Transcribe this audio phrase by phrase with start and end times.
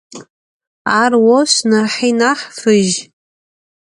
[1.03, 2.89] Ar voş nahi nah fıj.